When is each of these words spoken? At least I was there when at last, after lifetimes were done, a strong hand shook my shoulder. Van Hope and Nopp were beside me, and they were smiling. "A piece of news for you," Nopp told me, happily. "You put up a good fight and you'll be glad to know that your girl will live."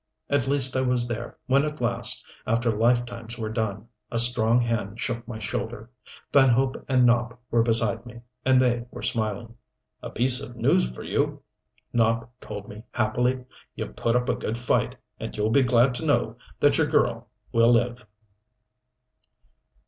At 0.31 0.47
least 0.47 0.75
I 0.75 0.81
was 0.81 1.07
there 1.07 1.37
when 1.45 1.63
at 1.63 1.79
last, 1.79 2.25
after 2.47 2.75
lifetimes 2.75 3.37
were 3.37 3.51
done, 3.51 3.87
a 4.09 4.17
strong 4.17 4.59
hand 4.59 4.99
shook 4.99 5.27
my 5.27 5.37
shoulder. 5.37 5.91
Van 6.33 6.49
Hope 6.49 6.83
and 6.89 7.05
Nopp 7.05 7.37
were 7.51 7.61
beside 7.61 8.03
me, 8.07 8.21
and 8.43 8.59
they 8.59 8.87
were 8.89 9.03
smiling. 9.03 9.53
"A 10.01 10.09
piece 10.09 10.41
of 10.41 10.55
news 10.55 10.89
for 10.89 11.03
you," 11.03 11.43
Nopp 11.93 12.29
told 12.41 12.67
me, 12.67 12.81
happily. 12.93 13.45
"You 13.75 13.89
put 13.89 14.15
up 14.15 14.27
a 14.27 14.33
good 14.33 14.57
fight 14.57 14.95
and 15.19 15.37
you'll 15.37 15.51
be 15.51 15.61
glad 15.61 15.93
to 15.93 16.05
know 16.07 16.35
that 16.61 16.79
your 16.79 16.87
girl 16.87 17.27
will 17.51 17.71
live." 17.71 18.07